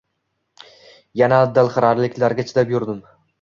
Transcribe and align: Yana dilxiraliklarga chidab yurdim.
Yana 1.21 1.41
dilxiraliklarga 1.59 2.47
chidab 2.49 2.75
yurdim. 2.77 3.07